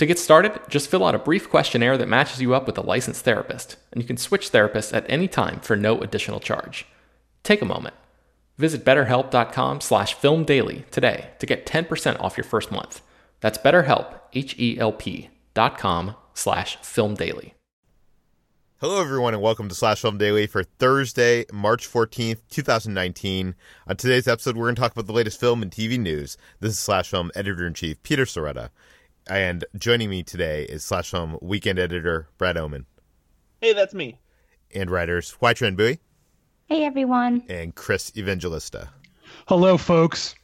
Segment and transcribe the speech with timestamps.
[0.00, 2.80] To get started, just fill out a brief questionnaire that matches you up with a
[2.80, 6.86] licensed therapist, and you can switch therapists at any time for no additional charge.
[7.42, 7.94] Take a moment.
[8.56, 13.02] Visit betterhelp.com slash filmdaily today to get 10% off your first month.
[13.40, 17.52] That's betterhelp, H-E-L-P dot com slash filmdaily.
[18.80, 23.54] Hello, everyone, and welcome to Slash Film Daily for Thursday, March 14th, 2019.
[23.86, 26.38] On today's episode, we're going to talk about the latest film and TV news.
[26.60, 28.70] This is Slash Film Editor-in-Chief Peter Sciretta.
[29.30, 32.84] And joining me today is Slash Home weekend editor Brad Oman.
[33.60, 34.18] Hey, that's me.
[34.74, 36.00] And writers Hoai-Tran Bui.
[36.66, 37.44] Hey, everyone.
[37.48, 38.88] And Chris Evangelista.
[39.46, 40.34] Hello, folks.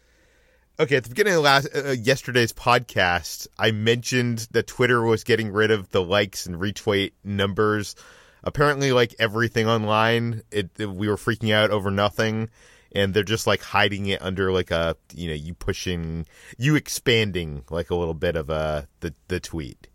[0.79, 5.51] Okay, at the beginning of last uh, yesterday's podcast, I mentioned that Twitter was getting
[5.51, 7.97] rid of the likes and retweet numbers.
[8.45, 12.51] Apparently, like everything online, it, it we were freaking out over nothing
[12.97, 16.27] and they're just like hiding it under like a you know you pushing
[16.57, 19.89] you expanding like a little bit of uh the the tweet.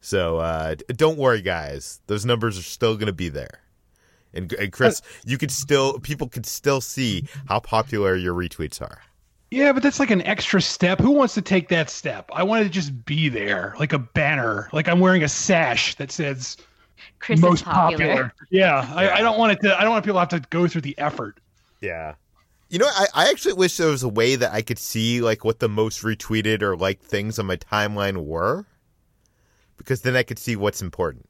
[0.00, 2.00] So uh don't worry guys.
[2.06, 3.60] Those numbers are still going to be there.
[4.34, 9.00] And, and chris you could still people could still see how popular your retweets are.
[9.50, 11.00] Yeah but that's like an extra step.
[11.00, 12.28] Who wants to take that step?
[12.32, 16.12] I want to just be there like a banner like i'm wearing a sash that
[16.12, 16.58] says
[17.20, 18.06] Chris most popular.
[18.06, 18.34] popular.
[18.50, 18.94] Yeah, yeah.
[18.94, 20.82] I, I don't want it to i don't want people to have to go through
[20.82, 21.40] the effort.
[21.80, 22.14] Yeah
[22.74, 25.44] you know, I, I actually wish there was a way that I could see like
[25.44, 28.66] what the most retweeted or liked things on my timeline were,
[29.76, 31.24] because then I could see what's important.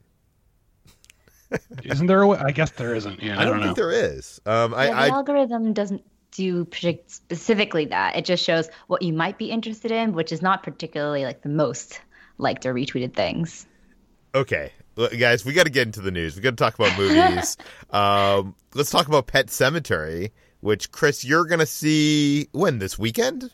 [1.82, 2.38] isn't there a way?
[2.38, 3.22] I guess there isn't.
[3.22, 4.40] Yeah, I, I don't, don't think there is.
[4.46, 8.16] Um, yeah, I, the I, algorithm doesn't do predict specifically that.
[8.16, 11.50] It just shows what you might be interested in, which is not particularly like the
[11.50, 12.00] most
[12.38, 13.66] liked or retweeted things.
[14.34, 14.72] Okay,
[15.18, 16.36] guys, we got to get into the news.
[16.36, 17.58] We got to talk about movies.
[17.90, 20.30] um, let's talk about Pet Sematary
[20.64, 23.50] which Chris, you're gonna see when this weekend?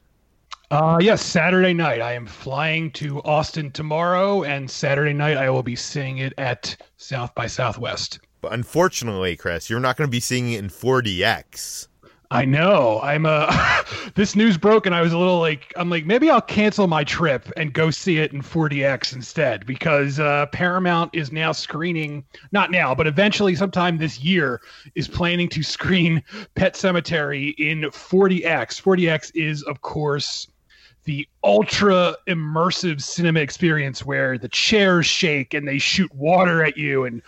[0.71, 2.01] Uh, yes, Saturday night.
[2.01, 6.77] I am flying to Austin tomorrow, and Saturday night I will be seeing it at
[6.97, 8.21] South by Southwest.
[8.41, 11.89] But unfortunately, Chris, you're not going to be seeing it in 4DX.
[12.33, 13.01] I know.
[13.03, 13.83] I'm uh
[14.15, 17.03] this news broke and I was a little like I'm like maybe I'll cancel my
[17.03, 22.71] trip and go see it in 4DX instead because uh Paramount is now screening not
[22.71, 24.61] now, but eventually sometime this year
[24.95, 26.23] is planning to screen
[26.55, 28.81] Pet Sematary in 4DX.
[28.81, 30.47] 4DX is of course
[31.05, 37.05] the ultra immersive cinema experience where the chairs shake and they shoot water at you
[37.05, 37.23] and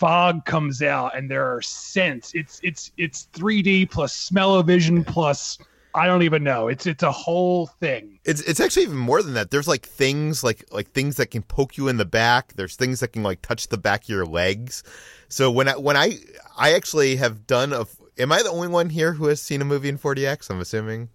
[0.00, 2.34] fog comes out and there are scents.
[2.34, 5.58] It's it's it's 3D plus smell-o-vision plus
[5.94, 6.68] I don't even know.
[6.68, 8.18] It's it's a whole thing.
[8.24, 9.50] It's it's actually even more than that.
[9.50, 12.54] There's like things like like things that can poke you in the back.
[12.54, 14.82] There's things that can like touch the back of your legs.
[15.28, 16.18] So when I when I
[16.56, 17.84] I actually have done a
[18.18, 20.50] am I the only one here who has seen a movie in 4DX?
[20.50, 21.10] I'm assuming.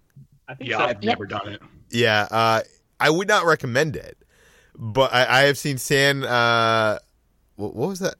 [0.46, 0.84] I think Yeah, so.
[0.84, 1.60] I've never done it.
[1.90, 2.60] Yeah, uh,
[3.00, 4.18] I would not recommend it,
[4.76, 6.22] but I, I have seen San.
[6.22, 6.98] Uh,
[7.56, 8.14] what, what was that?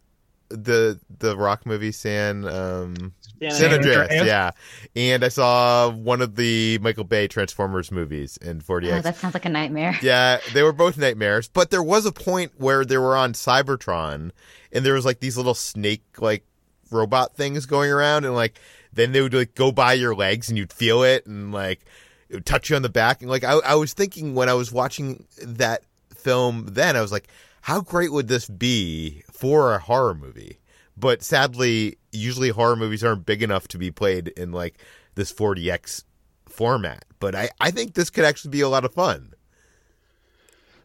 [0.49, 3.99] The the rock movie San um, San San Andreas.
[4.11, 4.51] Andreas, yeah.
[4.95, 8.99] And I saw one of the Michael Bay Transformers movies in 40X.
[8.99, 9.99] Oh, that sounds like a nightmare.
[10.03, 11.49] Yeah, they were both nightmares.
[11.49, 14.31] But there was a point where they were on Cybertron,
[14.73, 16.45] and there was like these little snake like
[16.91, 18.59] robot things going around, and like
[18.93, 21.81] then they would like go by your legs, and you'd feel it, and like
[22.29, 24.55] it would touch you on the back, and like I, I was thinking when I
[24.55, 25.83] was watching that
[26.15, 27.29] film, then I was like,
[27.67, 30.61] how great would this be for a horror movie?
[30.97, 34.79] But sadly, usually horror movies aren't big enough to be played in like
[35.17, 36.05] this 4DX
[36.49, 37.05] format.
[37.19, 39.33] But I, I think this could actually be a lot of fun.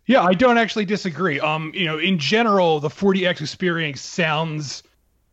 [0.07, 1.39] Yeah, I don't actually disagree.
[1.39, 4.81] Um, you know, in general, the 4DX experience sounds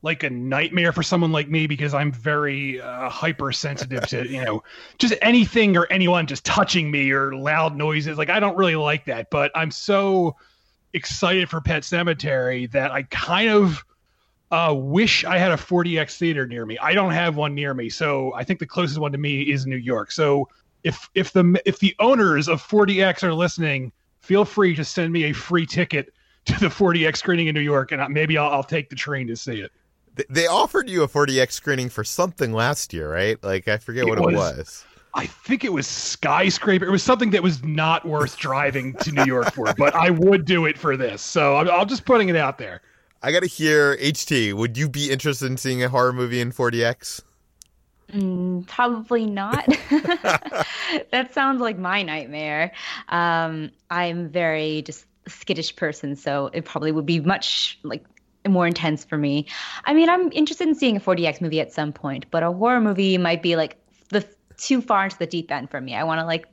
[0.02, 4.62] like a nightmare for someone like me because I'm very uh, hypersensitive to, you know,
[4.98, 8.18] just anything or anyone just touching me or loud noises.
[8.18, 10.36] Like I don't really like that, but I'm so
[10.98, 13.84] excited for Pet Sematary that I kind of
[14.50, 16.78] uh, wish I had a 4DX theater near me.
[16.78, 19.66] I don't have one near me, so I think the closest one to me is
[19.66, 20.10] New York.
[20.10, 20.48] So
[20.84, 25.24] if if the if the owners of 4DX are listening, feel free to send me
[25.24, 26.12] a free ticket
[26.46, 29.36] to the 4DX screening in New York, and maybe I'll, I'll take the train to
[29.36, 29.70] see it.
[30.30, 33.42] They offered you a 4DX screening for something last year, right?
[33.44, 34.84] Like I forget It what it was- was.
[35.14, 36.84] I think it was skyscraper.
[36.84, 40.44] It was something that was not worth driving to New York for, but I would
[40.44, 41.22] do it for this.
[41.22, 42.82] So I'm, I'm just putting it out there.
[43.22, 44.54] I got to hear HT.
[44.54, 47.22] Would you be interested in seeing a horror movie in 4DX?
[48.12, 49.66] Mm, probably not.
[51.10, 52.72] that sounds like my nightmare.
[53.08, 58.04] Um, I'm very just skittish person, so it probably would be much like
[58.48, 59.46] more intense for me.
[59.84, 62.80] I mean, I'm interested in seeing a 4DX movie at some point, but a horror
[62.80, 63.76] movie might be like
[64.08, 64.26] the
[64.58, 65.94] too far into the deep end for me.
[65.94, 66.46] I want to like,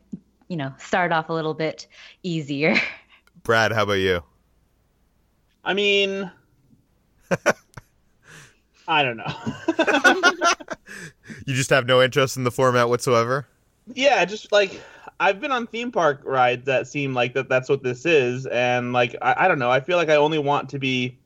[0.47, 1.87] you know, start off a little bit
[2.23, 2.75] easier.
[3.43, 4.23] Brad, how about you?
[5.63, 6.31] I mean,
[8.87, 9.35] I don't know.
[11.45, 13.47] You just have no interest in the format whatsoever?
[13.93, 14.81] yeah, just like
[15.19, 18.93] I've been on theme park rides that seem like that that's what this is, and
[18.93, 19.71] like I, I don't know.
[19.71, 21.17] I feel like I only want to be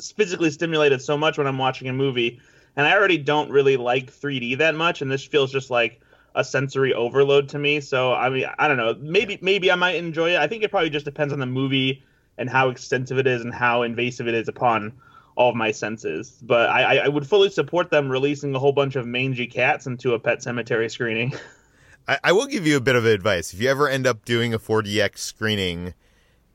[0.00, 2.40] physically stimulated so much when I'm watching a movie,
[2.76, 6.00] and I already don't really like 3D that much, and this feels just like
[6.34, 7.80] a sensory overload to me.
[7.80, 8.94] So I mean, I don't know.
[8.98, 10.38] Maybe maybe I might enjoy it.
[10.38, 12.02] I think it probably just depends on the movie
[12.38, 14.92] and how extensive it is and how invasive it is upon
[15.36, 16.38] all of my senses.
[16.42, 20.14] But I, I- would fully support them releasing a whole bunch of mangy cats into
[20.14, 21.34] a pet cemetery screening.
[22.08, 23.52] I, I will give you a bit of advice.
[23.54, 25.94] If you ever end up doing a 4DX screening,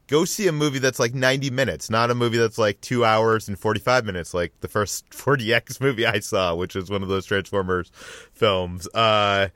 [0.08, 3.48] go see a movie that's like 90 minutes, not a movie that's like two hours
[3.48, 7.26] and 45 minutes, like the first 4DX movie I saw, which was one of those
[7.26, 7.92] Transformers
[8.34, 8.88] films.
[8.94, 9.50] Uh,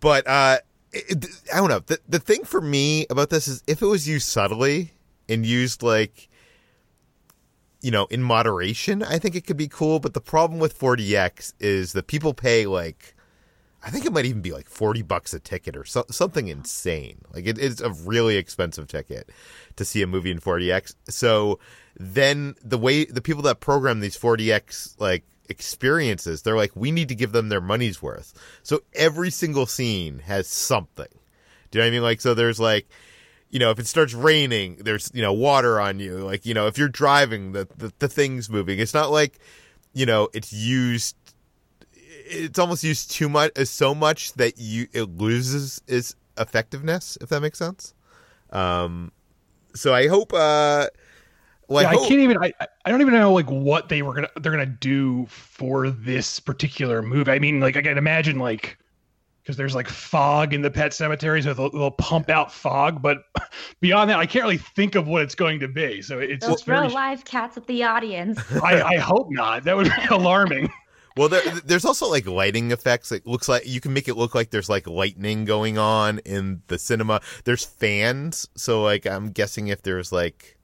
[0.00, 0.58] but uh,
[0.92, 1.80] it, I don't know.
[1.80, 4.92] The, the thing for me about this is if it was used subtly
[5.28, 6.28] and used like,
[7.80, 9.98] you know, in moderation, I think it could be cool.
[9.98, 13.13] But the problem with 4DX is that people pay like,
[13.84, 17.18] I think it might even be like 40 bucks a ticket or so, something insane.
[17.32, 19.30] Like it is a really expensive ticket
[19.76, 20.94] to see a movie in 4DX.
[21.08, 21.58] So
[21.98, 27.08] then the way the people that program these 4DX like experiences, they're like, we need
[27.08, 28.32] to give them their money's worth.
[28.62, 31.06] So every single scene has something.
[31.70, 32.02] Do you know what I mean?
[32.02, 32.88] Like, so there's like,
[33.50, 36.18] you know, if it starts raining, there's, you know, water on you.
[36.18, 38.78] Like, you know, if you're driving, the, the, the thing's moving.
[38.78, 39.38] It's not like,
[39.92, 41.16] you know, it's used
[42.26, 47.40] it's almost used too much so much that you it loses its effectiveness if that
[47.40, 47.94] makes sense
[48.50, 49.12] um
[49.74, 50.86] so i hope uh
[51.68, 52.38] well, yeah, I, I, can't even.
[52.38, 52.52] I,
[52.84, 57.00] I don't even know like what they were gonna they're gonna do for this particular
[57.00, 57.30] movie.
[57.30, 58.76] I mean, like I can imagine like
[59.44, 63.02] because there's like fog in the pet cemetery, so they'll, they'll pump out fog.
[63.02, 63.24] But
[63.80, 66.00] beyond that, I can't really think of what it's going to be.
[66.00, 66.92] So it's They'll it's throw very.
[66.92, 68.40] live cats at the audience.
[68.62, 69.64] I, I hope not.
[69.64, 70.70] That would be alarming.
[71.16, 74.34] Well there, there's also like lighting effects it looks like you can make it look
[74.34, 77.20] like there's like lightning going on in the cinema.
[77.44, 80.56] There's fans so like i'm guessing if there's like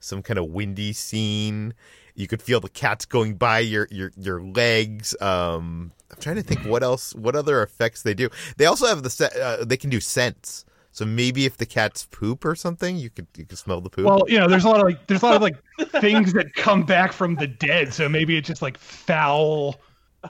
[0.00, 1.74] some kind of windy scene
[2.14, 6.42] you could feel the cats going by your your your legs um i'm trying to
[6.42, 8.28] think what else what other effects they do.
[8.56, 10.64] They also have the uh, they can do scents
[10.96, 14.06] so maybe if the cats poop or something you could you could smell the poop
[14.06, 15.56] Well, you know, there's a lot of like there's a lot of like
[16.00, 17.92] things that come back from the dead.
[17.92, 19.76] So maybe it's just like foul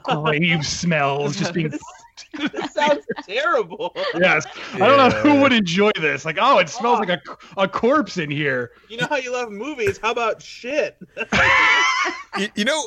[0.03, 1.69] grave smells just being.
[1.69, 3.95] this sounds terrible.
[4.19, 6.25] Yes, I don't know who would enjoy this.
[6.25, 7.21] Like, oh, it smells like a,
[7.55, 8.71] a corpse in here.
[8.89, 9.97] You know how you love movies?
[9.97, 10.97] How about shit?
[12.37, 12.83] you, you know,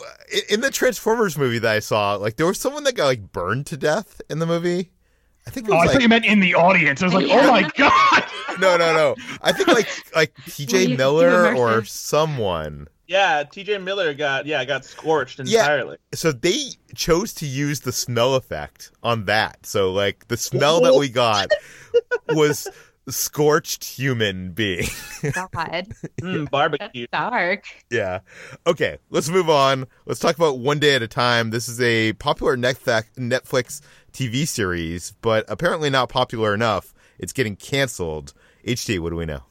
[0.51, 3.65] in the Transformers movie that I saw, like there was someone that got like burned
[3.69, 4.91] to death in the movie.
[5.47, 7.02] I think it Oh, was I like thought you meant in the audience.
[7.02, 8.25] I was like, oh my god.
[8.61, 9.16] no, no, no.
[9.42, 10.97] I think like like Were T.J.
[10.97, 12.88] Miller or someone.
[13.09, 13.78] Yeah, T.J.
[13.78, 15.56] Miller got yeah got scorched entirely.
[15.56, 15.62] Yeah.
[15.73, 15.97] entirely.
[16.14, 16.59] So they
[16.94, 19.66] chose to use the smell effect on that.
[19.66, 21.50] So like the smell that we got
[22.28, 22.68] was
[23.09, 24.87] scorched human being.
[25.32, 25.88] God,
[26.20, 27.06] Mm, barbecue.
[27.12, 27.64] dark.
[27.90, 28.20] Yeah.
[28.66, 29.87] Okay, let's move on.
[30.06, 31.50] Let's talk about One Day at a Time.
[31.50, 33.80] This is a popular Netflix Netflix
[34.12, 36.93] TV series, but apparently not popular enough.
[37.19, 38.33] It's getting canceled.
[38.67, 39.43] HT, what do we know?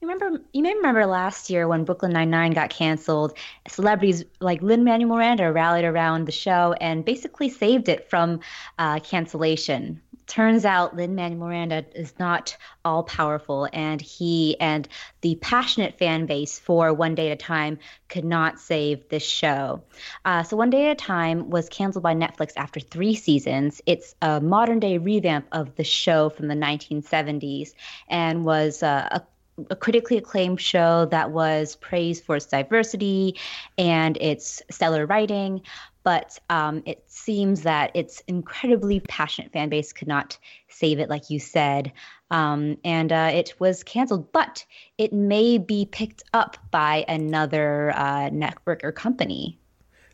[0.00, 0.42] You remember?
[0.52, 3.36] You may remember last year when Brooklyn Nine Nine got canceled.
[3.66, 8.40] Celebrities like Lin Manuel Miranda rallied around the show and basically saved it from
[8.78, 10.02] uh, cancellation.
[10.26, 14.88] Turns out Lin Manuel Miranda is not all powerful, and he and
[15.20, 17.78] the passionate fan base for One Day at a Time
[18.08, 19.82] could not save this show.
[20.24, 23.80] Uh, so One Day at a Time was canceled by Netflix after three seasons.
[23.86, 27.74] It's a modern day revamp of the show from the 1970s
[28.08, 29.22] and was uh, a
[29.70, 33.36] a critically acclaimed show that was praised for its diversity
[33.78, 35.62] and its stellar writing.
[36.06, 41.30] But um, it seems that its incredibly passionate fan base could not save it, like
[41.30, 41.92] you said.
[42.30, 44.64] Um, and uh, it was canceled, but
[44.98, 49.58] it may be picked up by another uh, network or company.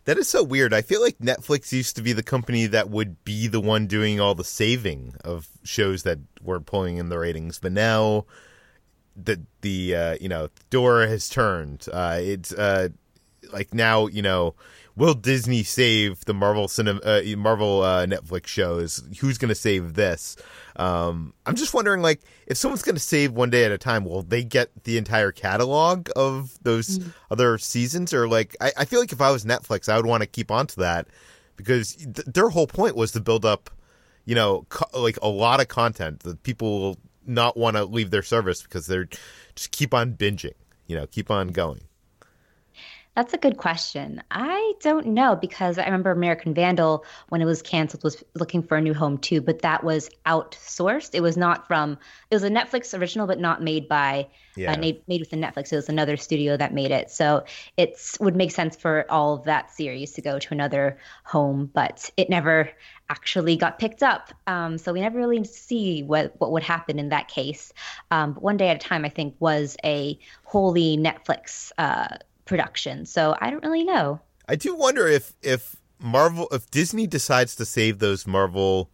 [0.06, 0.72] That is so weird.
[0.72, 4.18] I feel like Netflix used to be the company that would be the one doing
[4.18, 8.24] all the saving of shows that were pulling in the ratings, but now
[9.14, 11.86] the the uh, you know door has turned.
[11.92, 12.88] Uh, it's uh,
[13.52, 14.54] like now you know
[14.96, 19.02] will Disney save the Marvel cinema uh, Marvel uh, Netflix shows?
[19.20, 20.36] Who's going to save this?
[20.76, 24.04] Um, I'm just wondering, like, if someone's going to save one day at a time,
[24.04, 28.12] will they get the entire catalog of those other seasons?
[28.12, 30.50] Or like, I, I feel like if I was Netflix, I would want to keep
[30.50, 31.08] on to that
[31.56, 33.70] because th- their whole point was to build up,
[34.24, 38.10] you know, co- like a lot of content that people will not want to leave
[38.10, 39.08] their service because they're
[39.54, 40.54] just keep on binging,
[40.86, 41.82] you know, keep on going.
[43.14, 44.22] That's a good question.
[44.30, 48.78] I don't know because I remember American Vandal when it was canceled was looking for
[48.78, 51.10] a new home too, but that was outsourced.
[51.12, 51.98] It was not from.
[52.30, 54.72] It was a Netflix original, but not made by Yeah.
[54.72, 55.70] uh, made, made within Netflix.
[55.72, 57.44] It was another studio that made it, so
[57.76, 62.10] it's would make sense for all of that series to go to another home, but
[62.16, 62.70] it never
[63.10, 64.32] actually got picked up.
[64.46, 67.74] Um, so we never really see what what would happen in that case.
[68.10, 71.72] Um, but one day at a time, I think, was a wholly Netflix.
[71.76, 73.06] Uh, production.
[73.06, 74.20] So I don't really know.
[74.48, 78.90] I do wonder if if Marvel if Disney decides to save those Marvel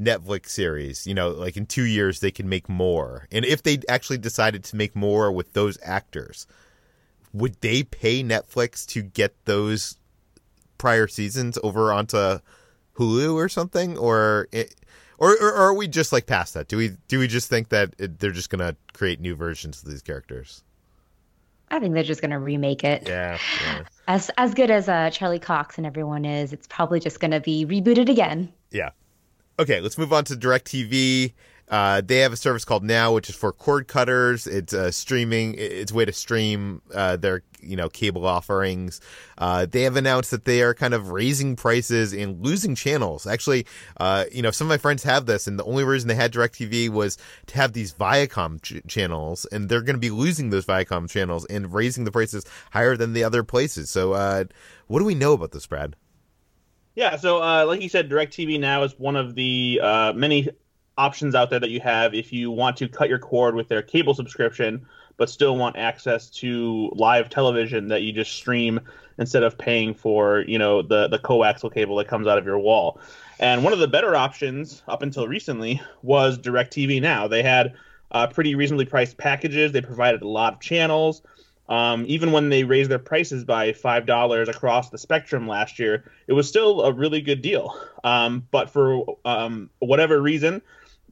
[0.00, 3.28] Netflix series, you know, like in 2 years they can make more.
[3.30, 6.46] And if they actually decided to make more with those actors,
[7.32, 9.96] would they pay Netflix to get those
[10.78, 12.38] prior seasons over onto
[12.96, 14.74] Hulu or something or it,
[15.18, 16.66] or, or are we just like past that?
[16.66, 19.88] Do we do we just think that they're just going to create new versions of
[19.88, 20.64] these characters?
[21.72, 23.08] I think they're just going to remake it.
[23.08, 23.38] Yeah.
[23.64, 23.84] yeah.
[24.06, 27.40] As as good as uh, Charlie Cox and everyone is, it's probably just going to
[27.40, 28.52] be rebooted again.
[28.70, 28.90] Yeah.
[29.58, 31.32] Okay, let's move on to DirecTV.
[31.72, 34.46] Uh, they have a service called Now, which is for cord cutters.
[34.46, 35.54] It's uh, streaming.
[35.56, 39.00] It's a way to stream uh, their you know cable offerings.
[39.38, 43.26] Uh, they have announced that they are kind of raising prices and losing channels.
[43.26, 46.14] Actually, uh, you know some of my friends have this, and the only reason they
[46.14, 50.50] had DirecTV was to have these Viacom ch- channels, and they're going to be losing
[50.50, 53.88] those Viacom channels and raising the prices higher than the other places.
[53.88, 54.10] So,
[54.88, 55.96] what do we know about this, Brad?
[56.94, 60.50] Yeah, so uh, like you said, DirecTV now is one of the uh, many
[60.98, 63.82] options out there that you have if you want to cut your cord with their
[63.82, 68.80] cable subscription, but still want access to live television that you just stream
[69.18, 72.58] instead of paying for, you know, the the coaxial cable that comes out of your
[72.58, 73.00] wall.
[73.38, 77.26] And one of the better options up until recently was DirecTV Now.
[77.28, 77.74] They had
[78.10, 79.72] uh, pretty reasonably priced packages.
[79.72, 81.22] They provided a lot of channels.
[81.68, 86.04] Um, even when they raised their prices by five dollars across the spectrum last year,
[86.26, 87.74] it was still a really good deal.
[88.04, 90.60] Um, but for um, whatever reason,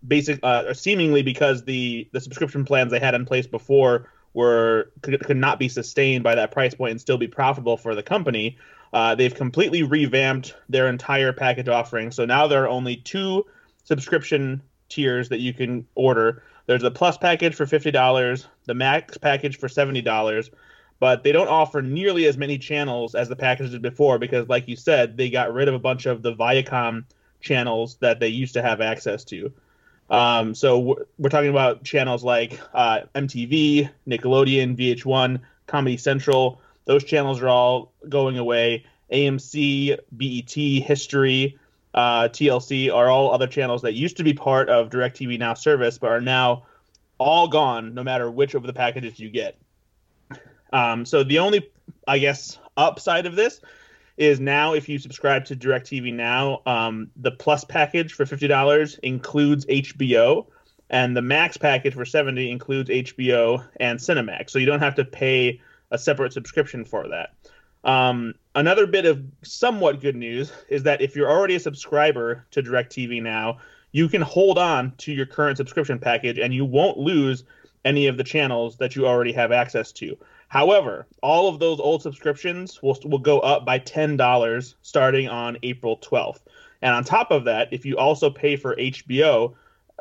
[0.06, 5.20] basic uh, seemingly because the the subscription plans they had in place before were could,
[5.24, 8.56] could not be sustained by that price point and still be profitable for the company.
[8.92, 12.10] Uh, they've completely revamped their entire package offering.
[12.10, 13.46] So now there are only two
[13.84, 16.42] subscription tiers that you can order.
[16.66, 20.50] There's the plus package for fifty dollars, the max package for seventy dollars.
[21.00, 24.68] but they don't offer nearly as many channels as the package did before because, like
[24.68, 27.04] you said, they got rid of a bunch of the Viacom
[27.40, 29.50] channels that they used to have access to.
[30.10, 36.60] Um, so we're talking about channels like uh, MTV, Nickelodeon, VH1, Comedy Central.
[36.84, 38.84] Those channels are all going away.
[39.12, 41.58] AMC, BET, History,
[41.94, 45.98] uh, TLC are all other channels that used to be part of DirecTV Now service,
[45.98, 46.64] but are now
[47.18, 49.56] all gone, no matter which of the packages you get.
[50.72, 51.70] Um, so the only,
[52.06, 53.60] I guess, upside of this
[54.20, 58.98] is now if you subscribe to DirecTV Now, um, the Plus package for fifty dollars
[59.02, 60.46] includes HBO,
[60.90, 64.50] and the Max package for seventy includes HBO and Cinemax.
[64.50, 65.60] So you don't have to pay
[65.90, 67.30] a separate subscription for that.
[67.82, 72.62] Um, another bit of somewhat good news is that if you're already a subscriber to
[72.62, 73.56] DirecTV Now,
[73.92, 77.44] you can hold on to your current subscription package and you won't lose
[77.86, 80.16] any of the channels that you already have access to.
[80.50, 85.96] However, all of those old subscriptions will, will go up by $10 starting on April
[85.98, 86.40] 12th.
[86.82, 89.54] And on top of that, if you also pay for HBO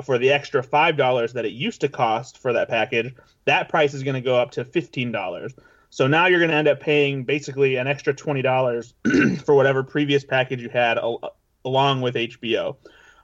[0.03, 3.13] for the extra $5 that it used to cost for that package,
[3.45, 5.53] that price is going to go up to $15.
[5.91, 10.23] So now you're going to end up paying basically an extra $20 for whatever previous
[10.23, 12.75] package you had al- along with HBO.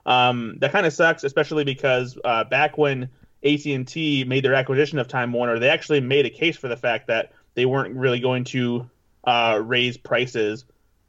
[0.04, 3.08] Um, that kind of sucks, especially because uh, back when
[3.54, 7.06] AT&T made their acquisition of Time Warner, they actually made a case for the fact
[7.06, 8.90] that they weren't really going to
[9.24, 10.64] uh, raise prices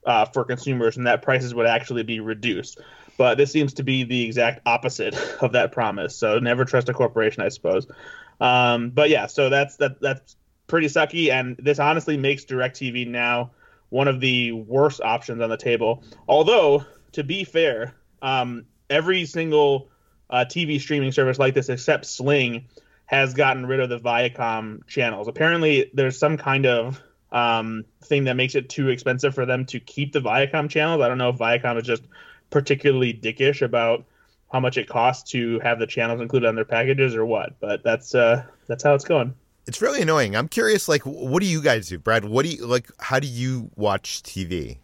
[0.06, 2.79] uh, for consumers, and that prices would actually be reduced.
[3.17, 6.15] But this seems to be the exact opposite of that promise.
[6.15, 7.88] So never trust a corporation, I suppose.
[8.39, 10.36] Um, but yeah, so that's that that's
[10.67, 13.51] pretty sucky, and this honestly makes DirecTV now
[13.89, 16.03] one of the worst options on the table.
[16.27, 19.89] Although, to be fair, um, every single
[20.29, 22.65] uh, TV streaming service like this, except Sling,
[23.05, 25.27] has gotten rid of the Viacom channels.
[25.27, 29.79] Apparently, there's some kind of um, thing that makes it too expensive for them to
[29.79, 31.01] keep the Viacom channels.
[31.01, 32.03] I don't know if Viacom is just
[32.50, 34.05] particularly dickish about
[34.51, 37.84] how much it costs to have the channels included on their packages or what, but
[37.84, 39.34] that's uh, that's how it's going.
[39.65, 40.36] It's really annoying.
[40.36, 42.24] I'm curious, like, what do you guys do, Brad?
[42.24, 42.89] What do you like?
[43.00, 44.77] How do you watch TV?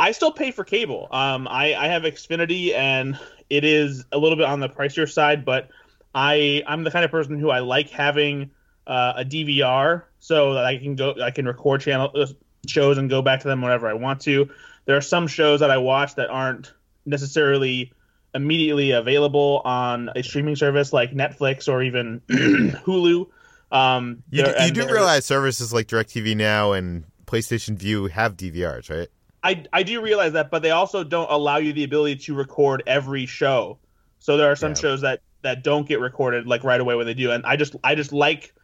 [0.00, 1.08] I still pay for cable.
[1.10, 3.18] Um, I, I have Xfinity, and
[3.50, 5.68] it is a little bit on the pricier side, but
[6.14, 8.50] I I'm the kind of person who I like having
[8.86, 12.26] uh, a DVR so that I can go I can record channel uh,
[12.66, 14.48] shows and go back to them whenever I want to.
[14.86, 16.72] There are some shows that I watch that aren't
[17.04, 17.92] necessarily
[18.34, 23.26] immediately available on a streaming service like Netflix or even Hulu.
[23.70, 28.88] Um, you do, you do realize services like DirecTV Now and PlayStation Vue have DVRs,
[28.88, 29.08] right?
[29.42, 32.82] I, I do realize that, but they also don't allow you the ability to record
[32.86, 33.78] every show.
[34.18, 34.80] So there are some yeah.
[34.80, 37.74] shows that that don't get recorded like right away when they do, and I just
[37.82, 38.54] I just like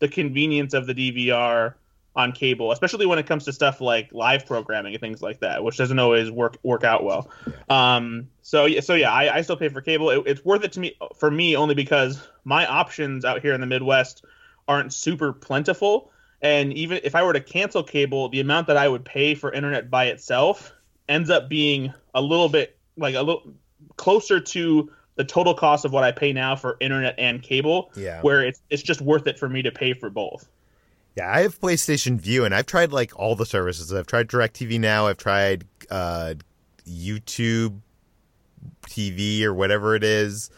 [0.00, 1.74] the convenience of the DVR
[2.16, 5.64] on cable, especially when it comes to stuff like live programming and things like that,
[5.64, 7.30] which doesn't always work work out well.
[7.68, 10.10] Um, so so yeah, I, I still pay for cable.
[10.10, 13.60] It, it's worth it to me for me only because my options out here in
[13.60, 14.24] the Midwest
[14.66, 16.10] aren't super plentiful
[16.44, 19.50] and even if I were to cancel cable, the amount that I would pay for
[19.50, 20.74] internet by itself
[21.08, 23.54] ends up being a little bit like a little
[23.96, 27.90] closer to the total cost of what I pay now for internet and cable.
[27.96, 28.20] Yeah.
[28.20, 30.46] Where it's it's just worth it for me to pay for both.
[31.16, 33.90] Yeah, I have PlayStation Vue and I've tried like all the services.
[33.90, 36.34] I've tried DirecTV now, I've tried uh,
[36.86, 37.80] YouTube
[38.82, 40.50] TV or whatever it is.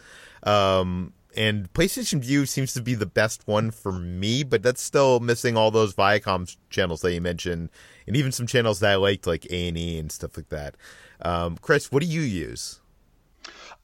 [0.43, 5.19] Um, and PlayStation Vue seems to be the best one for me, but that's still
[5.19, 7.69] missing all those Viacom channels that you mentioned,
[8.07, 10.75] and even some channels that I liked, like A and E and stuff like that.
[11.21, 12.81] Um, Chris, what do you use?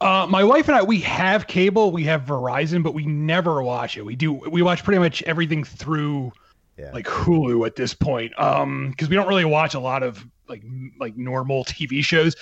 [0.02, 3.98] Uh, my wife and I, we have cable, we have Verizon, but we never watch
[3.98, 4.02] it.
[4.04, 6.34] We do, we watch pretty much everything through
[6.78, 6.92] yeah.
[6.92, 10.64] like Hulu at this point, um, because we don't really watch a lot of like
[11.00, 12.36] like normal TV shows.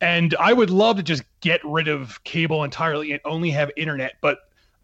[0.00, 4.16] And I would love to just get rid of cable entirely and only have internet,
[4.20, 4.38] but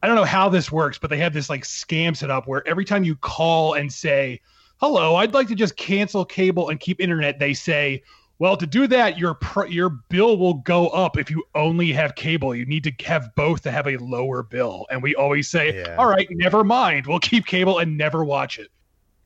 [0.06, 2.66] I don't know how this works, but they have this like scam set up where
[2.68, 4.40] every time you call and say,
[4.76, 8.04] "Hello, I'd like to just cancel cable and keep internet," they say,
[8.38, 12.14] "Well, to do that, your pr- your bill will go up if you only have
[12.14, 12.54] cable.
[12.54, 15.96] You need to have both to have a lower bill." And we always say, yeah.
[15.98, 17.08] "All right, never mind.
[17.08, 18.68] We'll keep cable and never watch it."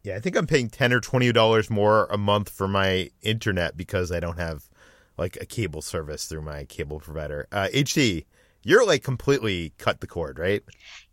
[0.03, 3.77] Yeah, I think I'm paying ten or twenty dollars more a month for my internet
[3.77, 4.71] because I don't have
[5.19, 7.47] like a cable service through my cable provider.
[7.53, 8.25] Uh, HT,
[8.62, 10.62] you're like completely cut the cord, right?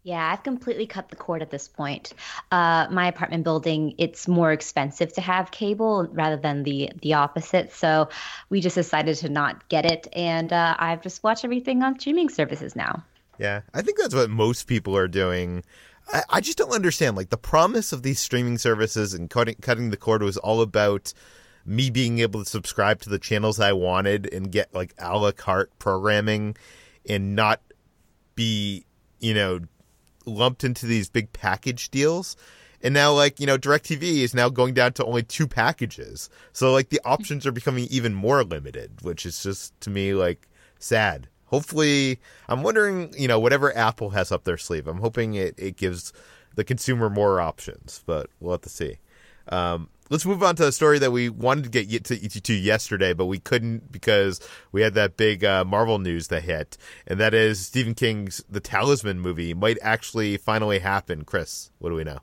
[0.03, 2.13] Yeah, I've completely cut the cord at this point.
[2.51, 7.73] Uh, my apartment building, it's more expensive to have cable rather than the the opposite.
[7.73, 8.10] So
[8.49, 12.29] we just decided to not get it, and uh, I've just watched everything on streaming
[12.29, 13.03] services now.
[13.38, 15.63] Yeah, I think that's what most people are doing.
[16.12, 17.17] I, I just don't understand.
[17.17, 21.13] Like the promise of these streaming services and cutting cutting the cord was all about
[21.65, 25.31] me being able to subscribe to the channels I wanted and get like a la
[25.31, 26.55] carte programming
[27.08, 27.62] and not
[28.36, 28.86] be,
[29.20, 29.60] you know,
[30.26, 32.36] lumped into these big package deals.
[32.84, 36.30] And now, like, you know, DirecTV is now going down to only two packages.
[36.54, 40.48] So, like, the options are becoming even more limited, which is just, to me, like,
[40.78, 41.28] sad.
[41.46, 45.78] Hopefully, I'm wondering, you know, whatever Apple has up their sleeve, I'm hoping it, it
[45.78, 46.13] gives
[46.56, 49.00] the consumer more options, but we'll have to see.
[49.50, 53.13] Um, let's move on to a story that we wanted to get to, to yesterday,
[53.13, 54.39] but we couldn't because
[54.72, 58.60] we had that big uh, Marvel news that hit, and that is Stephen King's The
[58.60, 61.24] Talisman movie might actually finally happen.
[61.24, 62.20] Chris, what do we know?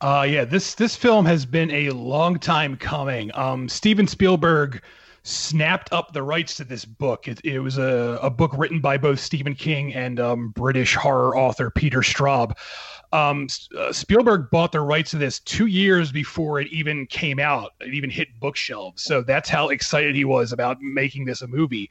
[0.00, 3.30] Uh, yeah, this this film has been a long time coming.
[3.34, 4.82] Um, Steven Spielberg
[5.22, 7.28] snapped up the rights to this book.
[7.28, 11.36] It, it was a, a book written by both Stephen King and um, British horror
[11.36, 12.56] author Peter Straub.
[13.12, 13.46] Um,
[13.76, 17.72] uh, Spielberg bought the rights to this two years before it even came out.
[17.80, 19.02] It even hit bookshelves.
[19.02, 21.90] So that's how excited he was about making this a movie.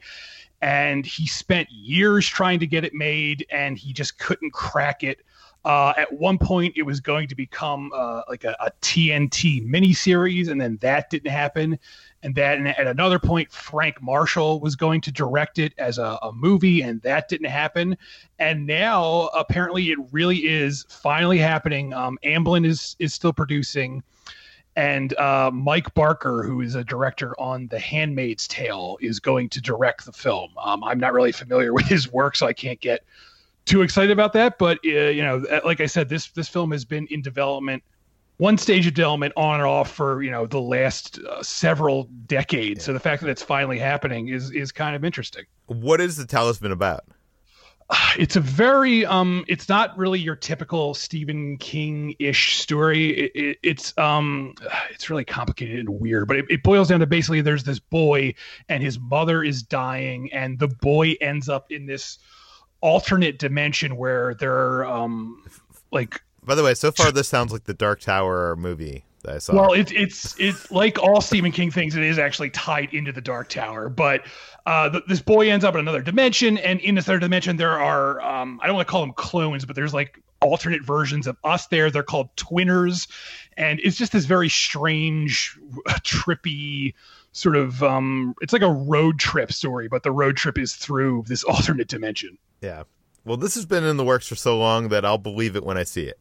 [0.60, 5.20] And he spent years trying to get it made, and he just couldn't crack it.
[5.64, 10.48] Uh, at one point, it was going to become uh, like a, a TNT miniseries,
[10.48, 11.78] and then that didn't happen.
[12.22, 16.32] And then at another point, Frank Marshall was going to direct it as a, a,
[16.32, 17.96] movie, and that didn't happen.
[18.38, 21.92] And now, apparently, it really is finally happening.
[21.92, 24.04] Um, Amblin is is still producing,
[24.76, 29.60] and uh, Mike Barker, who is a director on The Handmaid's Tale, is going to
[29.60, 30.50] direct the film.
[30.62, 33.04] Um, I'm not really familiar with his work, so I can't get
[33.64, 34.58] too excited about that.
[34.58, 37.82] But uh, you know, like I said, this this film has been in development
[38.38, 42.80] one stage of development on and off for you know the last uh, several decades.
[42.80, 42.86] Yeah.
[42.86, 45.44] So the fact that it's finally happening is is kind of interesting.
[45.66, 47.04] What is the talisman about?
[48.18, 53.10] It's a very um it's not really your typical Stephen King-ish story.
[53.10, 54.54] It, it, it's um
[54.90, 58.34] it's really complicated and weird, but it, it boils down to basically there's this boy
[58.68, 62.18] and his mother is dying and the boy ends up in this
[62.80, 65.44] alternate dimension where they're um
[65.90, 69.38] like by the way, so far this sounds like the Dark Tower movie that I
[69.38, 69.54] saw.
[69.54, 71.94] Well, it's it's it's like all Stephen King things.
[71.94, 74.26] It is actually tied into the Dark Tower, but
[74.66, 78.20] uh, this boy ends up in another dimension, and in this other dimension, there are
[78.20, 81.68] um, I don't want to call them clones, but there's like alternate versions of us
[81.68, 81.90] there.
[81.90, 83.06] They're called twinners,
[83.56, 85.58] and it's just this very strange,
[86.00, 86.94] trippy
[87.30, 87.82] sort of.
[87.82, 91.88] Um, it's like a road trip story, but the road trip is through this alternate
[91.88, 92.38] dimension.
[92.60, 92.84] Yeah.
[93.24, 95.76] Well, this has been in the works for so long that I'll believe it when
[95.76, 96.18] I see it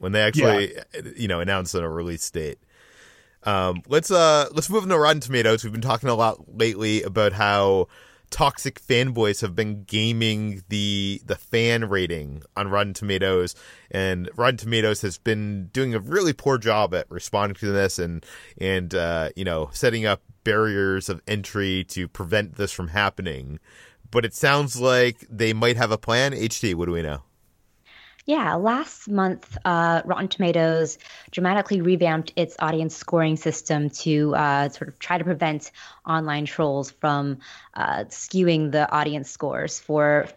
[0.00, 1.00] when they actually yeah.
[1.16, 2.58] you know announce a release date.
[3.44, 5.62] Um, let's uh let's move into Rotten Tomatoes.
[5.62, 7.86] We've been talking a lot lately about how
[8.30, 13.54] toxic fanboys have been gaming the the fan rating on Rotten Tomatoes,
[13.90, 18.24] and Rotten Tomatoes has been doing a really poor job at responding to this and
[18.58, 23.58] and uh, you know setting up barriers of entry to prevent this from happening.
[24.10, 26.32] But it sounds like they might have a plan.
[26.32, 27.22] HT, what do we know?
[28.30, 30.98] Yeah, last month, uh, Rotten Tomatoes
[31.32, 35.72] dramatically revamped its audience scoring system to uh, sort of try to prevent
[36.06, 37.38] online trolls from
[37.74, 40.28] uh, skewing the audience scores for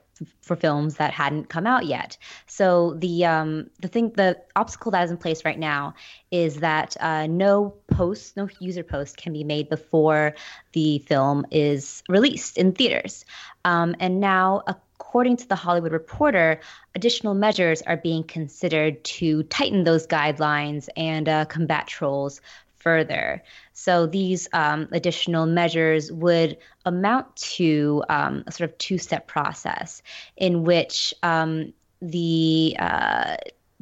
[0.41, 2.17] for films that hadn't come out yet.
[2.47, 5.93] So the um, the thing, the obstacle that is in place right now
[6.31, 10.33] is that uh, no post, no user post can be made before
[10.71, 13.23] the film is released in theaters.
[13.65, 14.63] Um, and now,
[15.13, 16.59] according to the Hollywood Reporter,
[16.95, 22.41] additional measures are being considered to tighten those guidelines and uh, combat trolls
[22.77, 23.43] further.
[23.73, 30.01] So these um, additional measures would amount to um, a sort of two-step process
[30.35, 33.35] in which um, the uh,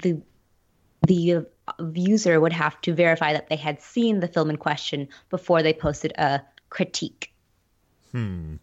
[0.04, 0.22] the
[1.08, 1.46] the
[1.94, 5.72] user would have to verify that they had seen the film in question before they
[5.72, 7.32] posted a critique.
[8.12, 8.56] Hmm.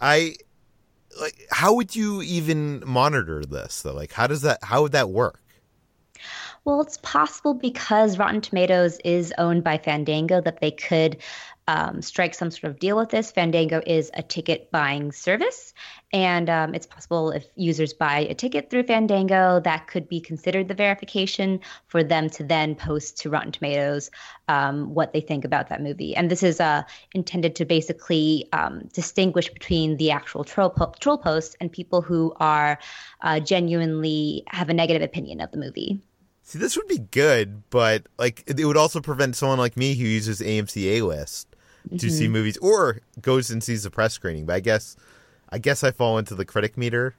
[0.00, 0.36] I
[1.20, 3.94] like how would you even monitor this though?
[3.94, 5.40] Like how does that how would that work?
[6.64, 11.18] Well, it's possible because Rotten Tomatoes is owned by Fandango that they could
[11.68, 13.30] um, strike some sort of deal with this.
[13.30, 15.74] Fandango is a ticket buying service,
[16.10, 20.68] and um, it's possible if users buy a ticket through Fandango, that could be considered
[20.68, 24.10] the verification for them to then post to Rotten Tomatoes
[24.48, 26.16] um, what they think about that movie.
[26.16, 31.18] And this is uh, intended to basically um, distinguish between the actual troll, po- troll
[31.18, 32.78] posts and people who are
[33.20, 36.00] uh, genuinely have a negative opinion of the movie.
[36.46, 40.04] See, this would be good, but like it would also prevent someone like me who
[40.04, 41.48] uses AMC A list
[41.88, 42.08] to mm-hmm.
[42.08, 44.44] see movies or goes and sees a press screening.
[44.44, 44.94] But I guess
[45.48, 47.14] I guess I fall into the critic meter.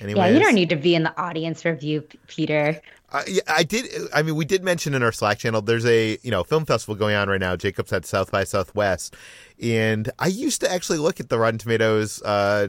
[0.00, 0.16] Anyways.
[0.16, 2.80] Yeah, you don't need to be in the audience review, Peter.
[3.12, 3.86] Uh, yeah, I did.
[4.12, 5.62] I mean, we did mention in our Slack channel.
[5.62, 7.54] There's a you know film festival going on right now.
[7.54, 9.14] Jacob's at South by Southwest,
[9.62, 12.68] and I used to actually look at the Rotten Tomatoes, uh,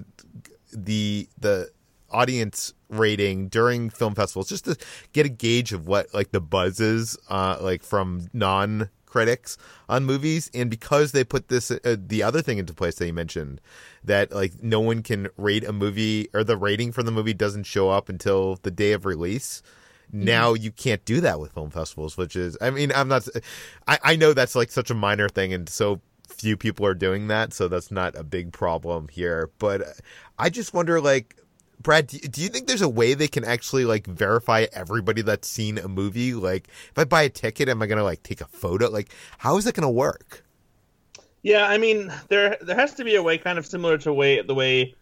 [0.72, 1.72] the the
[2.12, 4.78] audience rating during film festivals just to
[5.14, 9.58] get a gauge of what like the buzz is, uh, like from non critics
[9.90, 10.52] on movies.
[10.54, 13.62] And because they put this uh, the other thing into place that you mentioned
[14.04, 17.64] that like no one can rate a movie or the rating for the movie doesn't
[17.64, 19.62] show up until the day of release
[20.10, 23.28] now you can't do that with film festivals which is i mean i'm not
[23.90, 27.28] i, I know that's like such a minor thing and so few people are doing
[27.28, 29.50] that so that's not a big problem here.
[29.60, 29.82] But
[30.38, 31.36] i just wonder like
[31.80, 35.78] Brad, do you, think there's a way they can actually like verify everybody that's seen
[35.78, 36.34] a movie?
[36.34, 38.90] Like, if I buy a ticket, am I gonna like take a photo?
[38.90, 40.44] Like, how is that gonna work?
[41.44, 44.42] Yeah, I mean, there there has to be a way kind of similar to way
[44.42, 44.96] the way,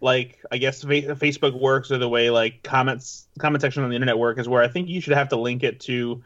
[0.00, 4.18] like I guess Facebook works or the way like comments comment section on the internet
[4.18, 6.22] work is where I think you should have to link it to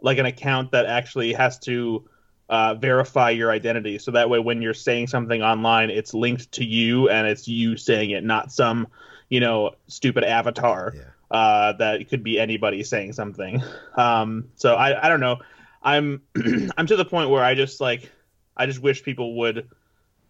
[0.00, 2.08] like an account that actually has to
[2.48, 3.98] uh, verify your identity.
[3.98, 7.76] So that way, when you're saying something online, it's linked to you and it's you
[7.76, 8.88] saying it, not some
[9.34, 11.02] you know, stupid avatar yeah.
[11.28, 13.60] uh, that could be anybody saying something.
[13.96, 15.40] Um, so I, I don't know.
[15.82, 16.22] I'm
[16.76, 18.12] I'm to the point where I just like
[18.56, 19.68] I just wish people would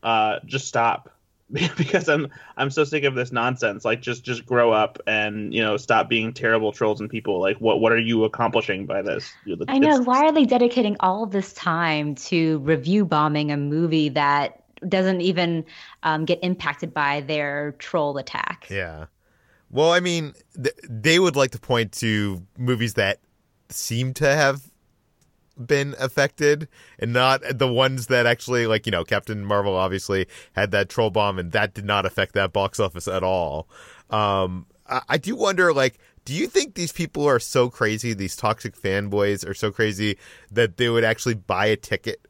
[0.02, 1.10] uh, just stop
[1.50, 3.84] because I'm I'm so sick of this nonsense.
[3.84, 7.40] Like just just grow up and you know stop being terrible trolls and people.
[7.40, 9.30] Like what what are you accomplishing by this?
[9.68, 10.00] I know.
[10.00, 15.64] Why are they dedicating all this time to review bombing a movie that doesn't even
[16.02, 18.66] um, get impacted by their troll attack.
[18.70, 19.06] Yeah.
[19.70, 23.18] Well, I mean, th- they would like to point to movies that
[23.70, 24.70] seem to have
[25.56, 30.72] been affected and not the ones that actually like you know captain marvel obviously had
[30.72, 33.68] that troll bomb and that did not affect that box office at all
[34.10, 38.34] um I, I do wonder like do you think these people are so crazy these
[38.34, 40.18] toxic fanboys are so crazy
[40.50, 42.26] that they would actually buy a ticket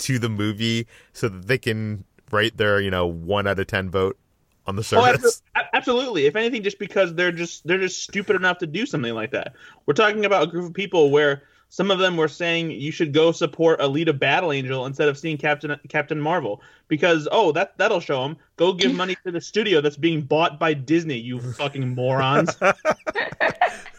[0.00, 3.90] to the movie so that they can rate their you know one out of ten
[3.90, 4.18] vote
[4.66, 5.42] on the oh, service.
[5.56, 6.26] Oh, absolutely.
[6.26, 9.54] If anything, just because they're just they're just stupid enough to do something like that.
[9.86, 13.12] We're talking about a group of people where some of them were saying you should
[13.12, 18.00] go support Alita Battle Angel instead of seeing Captain Captain Marvel because oh that that'll
[18.00, 18.36] show them.
[18.56, 21.18] Go give money to the studio that's being bought by Disney.
[21.18, 22.56] You fucking morons.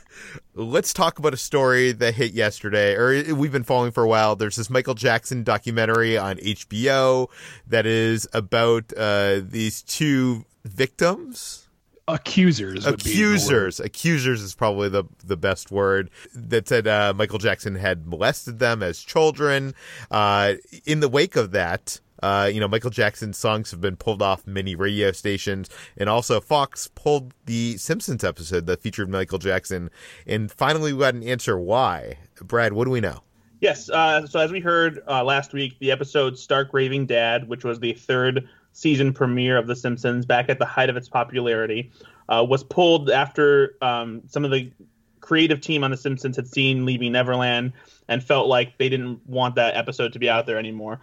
[0.54, 4.36] let's talk about a story that hit yesterday, or we've been following for a while.
[4.36, 7.30] There's this Michael Jackson documentary on HBO
[7.68, 11.68] that is about uh, these two victims.
[12.08, 12.86] Accusers.
[12.86, 13.80] Accusers.
[13.80, 16.10] Accusers is probably the the best word.
[16.34, 19.74] That said, uh, Michael Jackson had molested them as children.
[20.10, 24.22] Uh, in the wake of that, uh, you know, Michael Jackson's songs have been pulled
[24.22, 29.90] off many radio stations, and also Fox pulled the Simpsons episode that featured Michael Jackson.
[30.28, 32.18] And finally, we got an answer why.
[32.42, 33.22] Brad, what do we know?
[33.60, 33.90] Yes.
[33.90, 37.80] Uh, so as we heard uh, last week, the episode "Stark Raving Dad," which was
[37.80, 41.92] the third season premiere of The Simpsons, back at the height of its popularity,
[42.30, 44.72] uh, was pulled after um, some of the
[45.20, 47.74] creative team on The Simpsons had seen Leaving Neverland
[48.08, 51.00] and felt like they didn't want that episode to be out there anymore.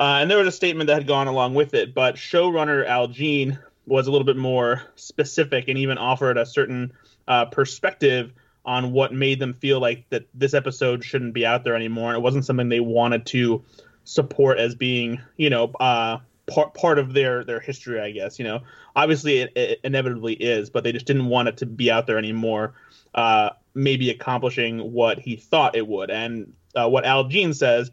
[0.00, 3.06] Uh, and there was a statement that had gone along with it, but showrunner Al
[3.06, 6.90] Jean was a little bit more specific and even offered a certain
[7.28, 8.32] uh, perspective
[8.64, 12.08] on what made them feel like that this episode shouldn't be out there anymore.
[12.08, 13.62] And it wasn't something they wanted to
[14.04, 18.00] support as being, you know, uh, part part of their their history.
[18.00, 18.60] I guess you know,
[18.96, 22.18] obviously it, it inevitably is, but they just didn't want it to be out there
[22.18, 22.72] anymore.
[23.14, 27.90] Uh, maybe accomplishing what he thought it would, and uh, what Al Jean says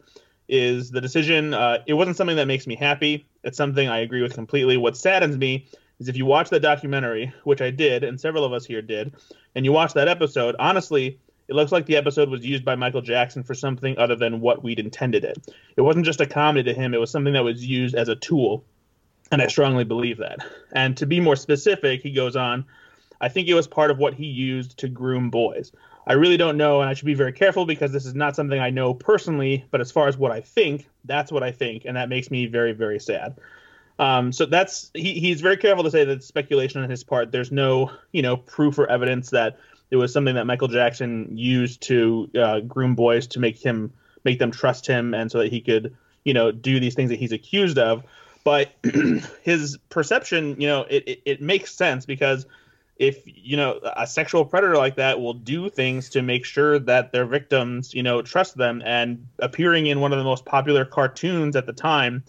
[0.47, 1.53] is the decision.
[1.53, 3.27] Uh, it wasn't something that makes me happy.
[3.43, 4.77] It's something I agree with completely.
[4.77, 5.67] What saddens me
[5.99, 9.13] is if you watch that documentary, which I did, and several of us here did,
[9.55, 13.01] and you watch that episode, honestly, it looks like the episode was used by Michael
[13.01, 15.37] Jackson for something other than what we'd intended it.
[15.75, 18.15] It wasn't just a comedy to him, it was something that was used as a
[18.15, 18.63] tool.
[19.31, 20.39] And I strongly believe that.
[20.71, 22.65] And to be more specific, he goes on,
[23.19, 25.71] I think it was part of what he used to groom boys.
[26.07, 28.59] I really don't know, and I should be very careful because this is not something
[28.59, 29.65] I know personally.
[29.69, 32.45] But as far as what I think, that's what I think, and that makes me
[32.45, 33.35] very, very sad.
[33.99, 37.31] Um, so that's he, he's very careful to say that speculation on his part.
[37.31, 39.59] There's no you know proof or evidence that
[39.91, 43.91] it was something that Michael Jackson used to uh, groom boys to make him
[44.23, 47.19] make them trust him, and so that he could you know do these things that
[47.19, 48.03] he's accused of.
[48.45, 48.71] But
[49.43, 52.45] his perception, you know, it, it, it makes sense because
[52.99, 57.11] if you know a sexual predator like that will do things to make sure that
[57.11, 61.55] their victims you know trust them and appearing in one of the most popular cartoons
[61.55, 62.23] at the time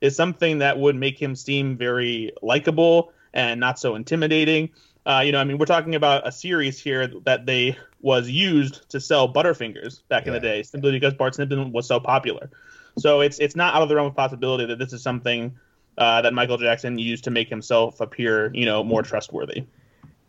[0.00, 4.70] is something that would make him seem very likable and not so intimidating
[5.06, 8.88] Uh, you know, I mean, we're talking about a series here that they was used
[8.88, 12.48] to sell Butterfingers back in the day, simply because Bart Simpson was so popular.
[12.96, 15.56] So it's it's not out of the realm of possibility that this is something
[15.98, 19.66] uh, that Michael Jackson used to make himself appear, you know, more trustworthy.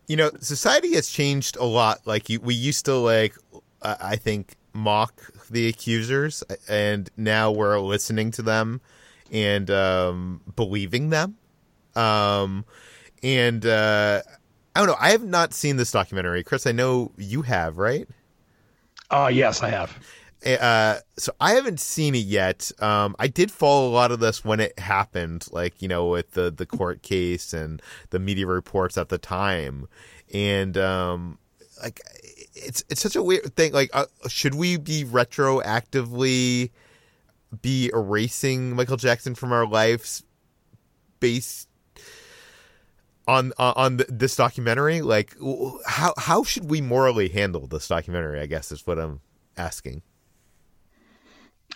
[0.07, 2.05] You know, society has changed a lot.
[2.05, 3.35] Like you, we used to like,
[3.81, 8.81] I think, mock the accusers, and now we're listening to them
[9.31, 11.37] and um, believing them.
[11.95, 12.65] Um,
[13.23, 14.21] and uh,
[14.75, 14.97] I don't know.
[14.99, 16.67] I have not seen this documentary, Chris.
[16.67, 18.07] I know you have, right?
[19.09, 19.97] Uh yes, I have.
[20.45, 22.71] Uh, so I haven't seen it yet.
[22.79, 26.31] Um, I did follow a lot of this when it happened, like you know, with
[26.31, 27.81] the the court case and
[28.11, 29.87] the media reports at the time,
[30.31, 31.39] and um,
[31.81, 31.99] like
[32.53, 33.73] it's it's such a weird thing.
[33.73, 36.69] Like, uh, should we be retroactively
[37.61, 40.23] be erasing Michael Jackson from our lives
[41.19, 41.69] based
[43.27, 45.01] on uh, on this documentary?
[45.01, 45.35] Like,
[45.87, 48.39] how how should we morally handle this documentary?
[48.39, 49.21] I guess is what I'm
[49.57, 50.01] asking.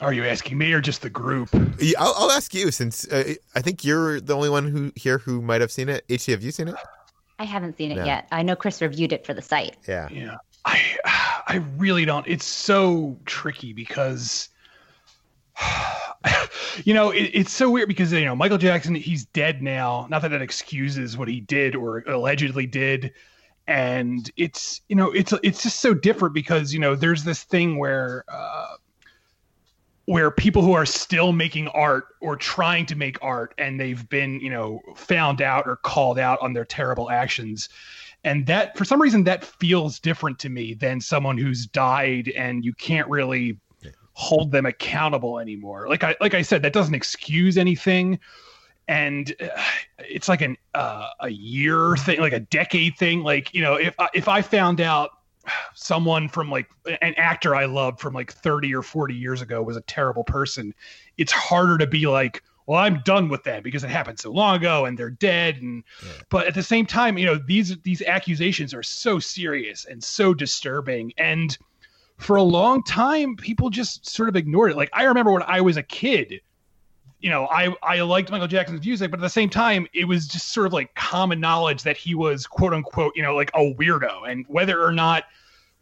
[0.02, 1.50] Are you asking me or just the group?
[1.80, 5.18] Yeah, I'll, I'll ask you since uh, I think you're the only one who here
[5.18, 6.08] who might have seen it.
[6.08, 6.76] HT, have you seen it?
[7.38, 8.06] I haven't seen it No.
[8.06, 8.28] yet.
[8.32, 9.76] I know Chris reviewed it for the site.
[9.88, 10.08] Yeah.
[10.12, 10.36] Yeah.
[10.66, 10.82] I
[11.48, 12.28] I really don't.
[12.28, 14.50] It's so tricky because
[16.86, 20.08] you know, it, it's so weird because you know, Michael Jackson, he's dead now.
[20.10, 23.14] Not that that excuses what he did or allegedly did.
[23.68, 27.78] And it's, you know, it's it's just so different because, you know, there's this thing
[27.78, 28.76] where uh
[30.10, 34.40] where people who are still making art or trying to make art and they've been,
[34.40, 37.70] you know, found out or called out on their terrible actions.
[38.24, 42.66] And that for some reason that feels different to me than someone who's died and
[42.66, 43.60] you can't really
[44.14, 45.88] hold them accountable anymore.
[45.88, 48.18] Like i like i said that doesn't excuse anything.
[48.88, 49.62] And uh,
[50.00, 53.22] it's like an uh, a year thing like a decade thing.
[53.22, 55.12] Like you know if I- if i found out
[55.74, 56.68] someone from like
[57.02, 60.74] an actor i loved from like 30 or 40 years ago was a terrible person.
[61.18, 64.58] It's harder to be like well i'm done with that because it happened so long
[64.58, 65.62] ago and they're dead.
[65.62, 65.84] And
[66.30, 70.34] but at the same time you know these these accusations are so serious and so
[70.34, 71.14] disturbing.
[71.18, 71.58] And
[72.18, 74.78] for a long time people just sort of ignored it.
[74.78, 76.42] Like i remember when i was a kid
[77.20, 80.28] you know i i liked michael jackson's music but at the same time it was
[80.28, 83.74] just sort of like common knowledge that he was quote unquote you know like a
[83.76, 84.30] weirdo.
[84.30, 85.26] And whether or not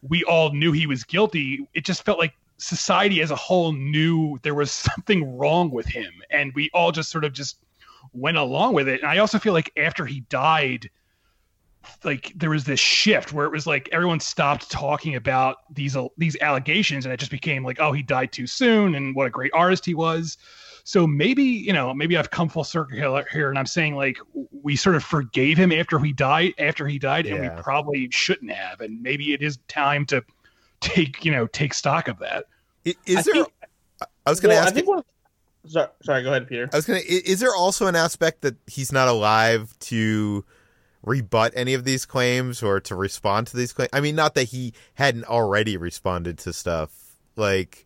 [0.01, 4.39] we all knew he was guilty it just felt like society as a whole knew
[4.41, 6.11] there was something wrong with him.
[6.31, 7.57] And we all just sort of just
[8.13, 9.01] went along with it.
[9.01, 10.89] And i also feel like after he died
[12.03, 16.35] like there was this shift where it was like everyone stopped talking about these these
[16.41, 19.51] allegations and it just became like oh he died too soon and what a great
[19.53, 20.37] artist he was
[20.89, 24.17] so maybe you know maybe i've come full circle here- here and i'm saying like
[24.63, 28.51] we sort of forgave him after he died after he died and we probably shouldn't
[28.51, 30.23] have and maybe it is time to
[30.79, 32.45] take you know take stock of that
[32.85, 33.33] I- Is I there?
[33.33, 33.47] think-
[34.25, 34.75] I was going to well, I ask.
[34.75, 35.03] think one,
[35.65, 36.69] sorry, sorry, go ahead, Peter.
[36.71, 37.07] I was going to.
[37.07, 40.45] Is there also an aspect that he's not alive to
[41.01, 43.89] rebut any of these claims or to respond to these claims?
[43.93, 46.91] I mean, not that he hadn't already responded to stuff
[47.35, 47.85] like.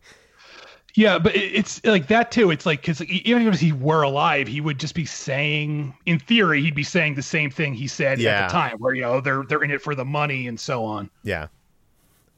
[0.94, 2.50] Yeah, but it's like that too.
[2.50, 6.60] It's like because even if he were alive, he would just be saying, in theory,
[6.60, 8.42] he'd be saying the same thing he said Yeah.
[8.42, 10.84] at the time, where you know they're they're in it for the money and so
[10.84, 11.08] on.
[11.22, 11.48] Yeah.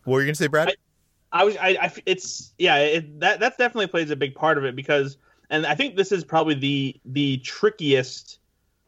[0.05, 0.77] What were you going to say, Brad?
[1.33, 4.65] I was, I, I it's yeah, it, that that definitely plays a big part of
[4.65, 5.17] it because,
[5.51, 8.39] and I think this is probably the the trickiest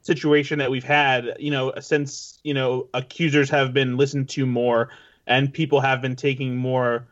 [0.02, 4.90] situation that we've had, you know, since you know accusers have been listened to more
[5.26, 7.08] and people have been taking more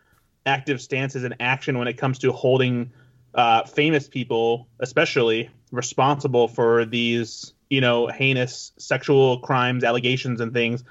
[0.47, 2.93] active stances and action when it comes to holding
[3.35, 10.85] uh, famous people, especially responsible for these, you know, heinous sexual crimes, allegations, and things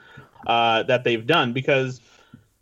[0.48, 1.54] uh, that they've done.
[1.54, 2.02] Because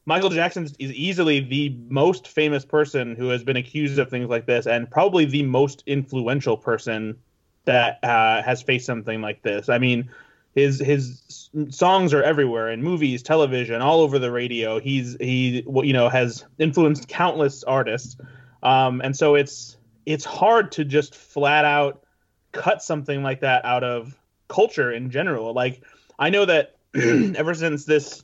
[0.05, 4.45] Michael Jackson is easily the most famous person who has been accused of things like
[4.45, 7.17] this, and probably the most influential person
[7.65, 9.69] that uh, has faced something like this.
[9.69, 10.09] I mean,
[10.53, 14.79] his his songs are everywhere in movies, television, all over the radio.
[14.79, 18.17] He's he you know has influenced countless artists,
[18.61, 22.03] um, and so it's it's hard to just flat out
[22.51, 24.17] cut something like that out of
[24.49, 25.53] culture in general.
[25.53, 25.81] Like
[26.19, 28.23] I know that ever since this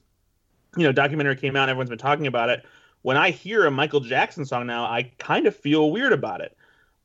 [0.75, 2.65] you know documentary came out, everyone's been talking about it.
[3.03, 6.56] When I hear a Michael Jackson song now, I kind of feel weird about it.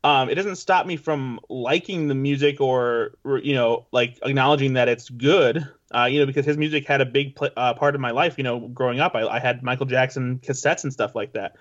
[0.04, 4.72] Um, it doesn't stop me from liking the music or, or, you know like acknowledging
[4.74, 5.66] that it's good.
[5.94, 8.36] Uh, you know because his music had a big pl- uh, part of my life.
[8.36, 11.56] You know, growing up, I, I had Michael Jackson cassettes and stuff like that.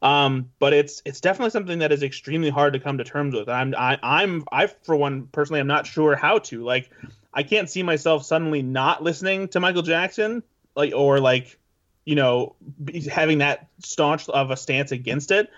[0.00, 3.48] Um, but it's it's definitely something that is extremely hard to come to terms with.
[3.48, 6.90] I'm I, I'm I for one personally I'm not sure how to like.
[7.34, 10.42] I can't see myself suddenly not listening to Michael Jackson,
[10.74, 11.58] like or like,
[12.04, 12.56] you know,
[13.10, 15.50] having that staunch of a stance against it.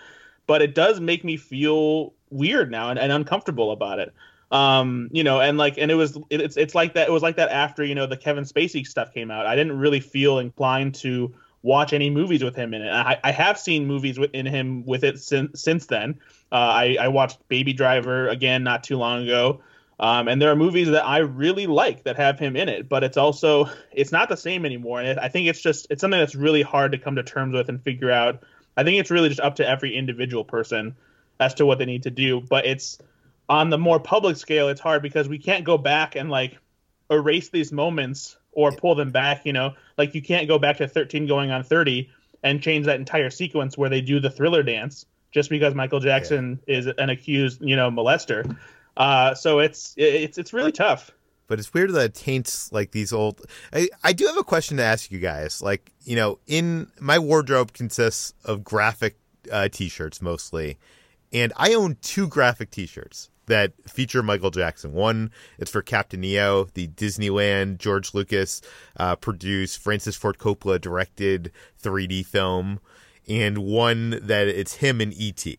[0.51, 4.13] But it does make me feel weird now and, and uncomfortable about it.
[4.51, 7.07] Um, you know, and like, and it was, it, it's, it's like that.
[7.07, 9.47] It was like that after you know the Kevin Spacey stuff came out.
[9.47, 11.33] I didn't really feel inclined to
[11.63, 12.91] watch any movies with him in it.
[12.91, 16.19] I, I have seen movies in him with it since since then.
[16.51, 19.61] Uh, I, I watched Baby Driver again not too long ago.
[20.01, 23.05] Um, and there are movies that I really like that have him in it, but
[23.05, 24.99] it's also it's not the same anymore.
[24.99, 27.55] And it, I think it's just it's something that's really hard to come to terms
[27.55, 28.43] with and figure out.
[28.77, 30.97] I think it's really just up to every individual person
[31.39, 32.41] as to what they need to do.
[32.41, 32.99] But it's
[33.49, 36.57] on the more public scale, it's hard because we can't go back and like
[37.11, 39.45] erase these moments or pull them back.
[39.45, 42.11] You know, like you can't go back to 13 going on 30
[42.43, 46.61] and change that entire sequence where they do the thriller dance just because Michael Jackson
[46.67, 46.79] yeah.
[46.79, 48.57] is an accused, you know, molester.
[48.97, 51.11] Uh, so it's it's it's really tough.
[51.51, 53.45] But it's weird that it taints like these old.
[53.73, 55.61] I, I do have a question to ask you guys.
[55.61, 59.19] Like you know, in my wardrobe consists of graphic
[59.51, 60.79] uh, t-shirts mostly,
[61.33, 64.93] and I own two graphic t-shirts that feature Michael Jackson.
[64.93, 68.63] One, it's for Captain EO, the Disneyland George Lucas
[68.97, 71.51] uh, produced, Francis Ford Coppola directed
[71.83, 72.79] 3D film,
[73.29, 75.59] and one that it's him and E.T.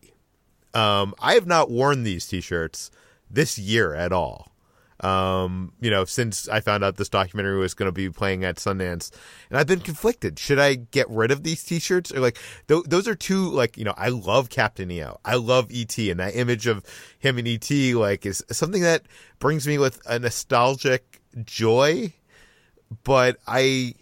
[0.72, 2.90] Um, I have not worn these t-shirts
[3.30, 4.51] this year at all.
[5.00, 8.56] Um, you know, since I found out this documentary was going to be playing at
[8.56, 9.10] Sundance,
[9.50, 10.38] and I've been conflicted.
[10.38, 12.38] Should I get rid of these T-shirts or like
[12.68, 16.20] th- those are two like you know I love Captain EO, I love ET, and
[16.20, 16.84] that image of
[17.18, 19.02] him and ET like is something that
[19.38, 22.12] brings me with a nostalgic joy,
[23.02, 23.94] but I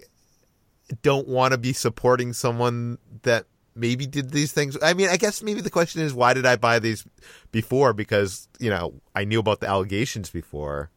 [1.02, 4.76] don't want to be supporting someone that maybe did these things.
[4.82, 7.06] I mean, I guess maybe the question is why did I buy these
[7.52, 7.92] before?
[7.92, 10.90] Because you know I knew about the allegations before.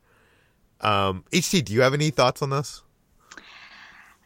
[0.82, 2.82] Um, HT, do you have any thoughts on this?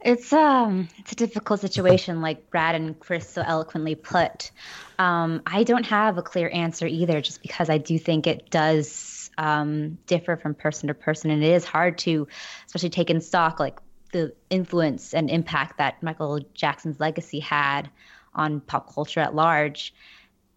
[0.01, 4.51] It's um it's a difficult situation, like Brad and Chris so eloquently put.
[4.99, 9.29] Um, I don't have a clear answer either, just because I do think it does
[9.37, 12.27] um, differ from person to person, and it is hard to,
[12.67, 13.79] especially take in stock like
[14.11, 17.89] the influence and impact that Michael Jackson's legacy had
[18.37, 19.93] on pop culture at large.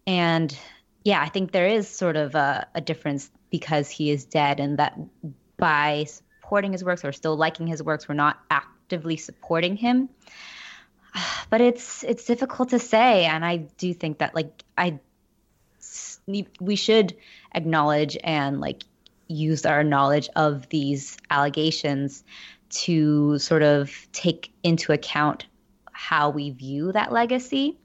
[0.07, 0.55] And
[1.03, 4.79] yeah, I think there is sort of a, a difference because he is dead, and
[4.79, 4.97] that
[5.57, 10.09] by supporting his works or still liking his works, we're not actively supporting him.
[11.49, 14.99] But it's it's difficult to say, and I do think that like I
[16.59, 17.15] we should
[17.53, 18.83] acknowledge and like
[19.27, 22.23] use our knowledge of these allegations
[22.69, 25.45] to sort of take into account
[26.01, 27.77] how we view that legacy.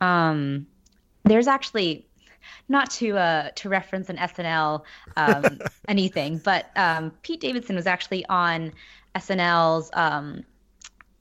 [0.00, 0.66] Um,
[1.22, 2.08] there's actually
[2.68, 4.82] not to uh, to reference an SNL
[5.16, 8.72] um, anything, but um, Pete Davidson was actually on
[9.14, 10.44] SNL's um,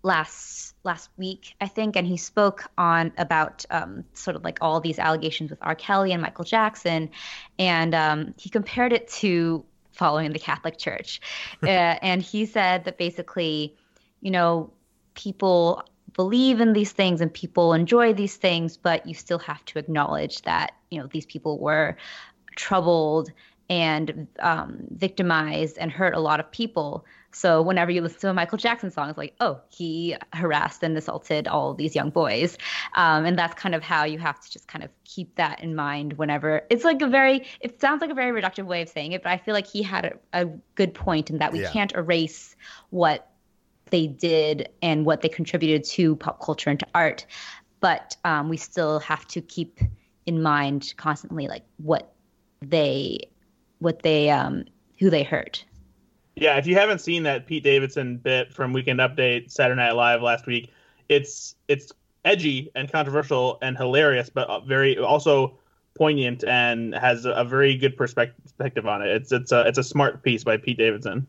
[0.02, 4.82] last last week, I think, and he spoke on about um, sort of like all
[4.82, 5.76] these allegations with R.
[5.76, 7.12] Kelly and Michael Jackson,
[7.60, 11.22] and um, he compared it to following the Catholic Church,
[11.64, 13.76] uh, and he said that basically,
[14.22, 14.74] you know,
[15.16, 15.84] people
[16.14, 20.42] believe in these things and people enjoy these things, but you still have to acknowledge
[20.44, 21.98] that you know these people were
[22.56, 23.32] troubled
[23.70, 27.06] and um, victimized and hurt a lot of people.
[27.32, 30.96] So whenever you listen to a Michael Jackson song, it's like, oh, he harassed and
[30.96, 32.58] assaulted all these young boys,
[32.96, 35.74] um, and that's kind of how you have to just kind of keep that in
[35.76, 37.48] mind whenever it's like a very.
[37.60, 39.82] It sounds like a very reductive way of saying it, but I feel like he
[39.82, 40.46] had a, a
[40.76, 41.72] good point in that we yeah.
[41.72, 42.56] can't erase
[42.92, 43.33] what
[43.94, 47.28] they did and what they contributed to pop culture and to art.
[47.80, 49.80] But um, we still have to keep
[50.26, 52.12] in mind constantly like what
[52.62, 53.20] they
[53.80, 54.66] what they um
[55.00, 55.64] who they hurt.
[56.36, 60.24] Yeah, if you haven't seen that Pete Davidson bit from Weekend Update Saturday Night Live
[60.24, 60.72] last week,
[61.08, 61.92] it's it's
[62.26, 65.60] edgy and controversial and hilarious, but very also
[65.96, 69.10] poignant and has a very good perspective on it.
[69.10, 71.28] It's it's a it's a smart piece by Pete Davidson.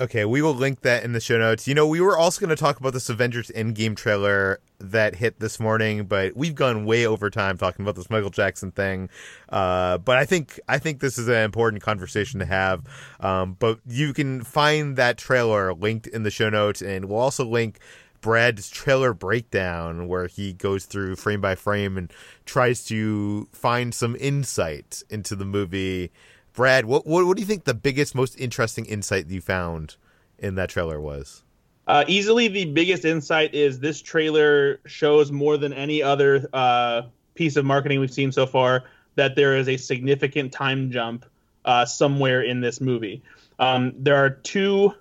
[0.00, 1.68] Okay, we will link that in the show notes.
[1.68, 5.38] You know, we were also going to talk about this Avengers Endgame trailer that hit
[5.38, 9.10] this morning, but we've gone way over time talking about this Michael Jackson thing.
[9.50, 12.82] Uh, but I think I think this is an important conversation to have.
[13.20, 17.44] Um, but you can find that trailer linked in the show notes, and we'll also
[17.44, 17.78] link
[18.22, 22.10] Brad's trailer breakdown where he goes through frame by frame and
[22.46, 26.10] tries to find some insight into the movie
[26.52, 29.96] Brad, what, what, what do you think the biggest, most interesting insight you found
[30.38, 31.42] in that trailer was?
[31.86, 37.02] Uh, easily the biggest insight is this trailer shows more than any other uh,
[37.34, 38.84] piece of marketing we've seen so far
[39.14, 41.26] that there is a significant time jump
[41.64, 43.22] uh, somewhere in this movie.
[43.58, 44.94] Um, there are two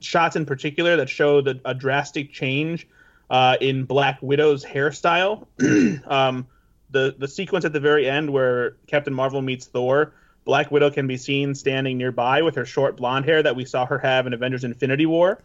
[0.00, 2.86] shots in particular that show the, a drastic change
[3.28, 5.46] uh, in Black Widow's hairstyle.
[6.06, 6.46] um,
[6.90, 10.12] the the sequence at the very end where Captain Marvel meets Thor,
[10.44, 13.86] Black Widow can be seen standing nearby with her short blonde hair that we saw
[13.86, 15.42] her have in Avengers Infinity War.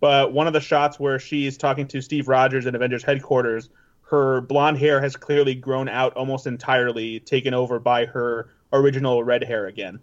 [0.00, 3.68] But one of the shots where she's talking to Steve Rogers in Avengers headquarters,
[4.02, 9.42] her blonde hair has clearly grown out almost entirely, taken over by her original red
[9.42, 10.00] hair again.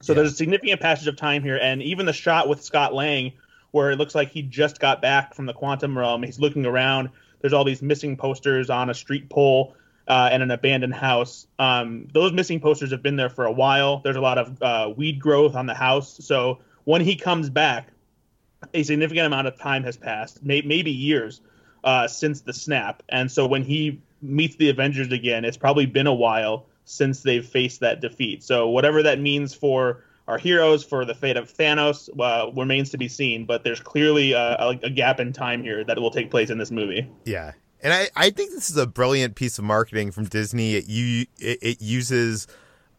[0.00, 0.18] So Yeah.
[0.18, 3.32] there's a significant passage of time here, and even the shot with Scott Lang,
[3.72, 7.10] where it looks like he just got back from the quantum realm, he's looking around.
[7.40, 9.74] There's all these missing posters on a street pole
[10.08, 11.46] uh, and an abandoned house.
[11.58, 13.98] Um, those missing posters have been there for a while.
[13.98, 16.24] There's a lot of uh, weed growth on the house.
[16.24, 17.88] So when he comes back,
[18.72, 21.40] a significant amount of time has passed, may- maybe years,
[21.84, 23.02] uh, since the snap.
[23.08, 27.44] And so when he meets the Avengers again, it's probably been a while since they've
[27.44, 28.42] faced that defeat.
[28.42, 32.98] So whatever that means for our heroes, for the fate of Thanos, uh, remains to
[32.98, 33.44] be seen.
[33.44, 36.58] But there's clearly a, a, a gap in time here that will take place in
[36.58, 37.08] this movie.
[37.24, 37.52] Yeah.
[37.82, 40.74] And I, I think this is a brilliant piece of marketing from Disney.
[40.74, 42.46] It, you, it, it uses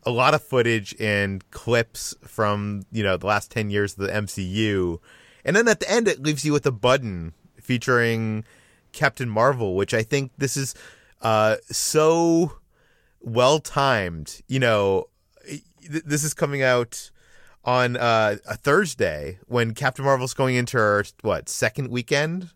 [0.03, 4.13] a lot of footage and clips from, you know, the last 10 years of the
[4.13, 4.99] MCU.
[5.43, 8.45] And then at the end, it leaves you with a button featuring
[8.93, 10.75] Captain Marvel, which I think this is
[11.21, 12.53] uh, so
[13.19, 14.41] well timed.
[14.47, 15.05] You know,
[15.45, 17.11] th- this is coming out
[17.65, 22.51] on uh, a Thursday when Captain Marvel's going into her, what, second weekend?